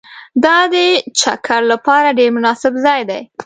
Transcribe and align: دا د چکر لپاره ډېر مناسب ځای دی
دا 0.43 0.57
د 0.73 0.75
چکر 1.19 1.61
لپاره 1.71 2.15
ډېر 2.19 2.29
مناسب 2.37 2.73
ځای 2.85 3.01
دی 3.09 3.21